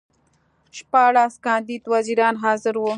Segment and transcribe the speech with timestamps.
[0.77, 2.89] شپاړس کاندید وزیران حاضر وو.